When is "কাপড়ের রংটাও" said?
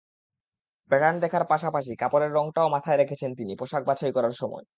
1.95-2.67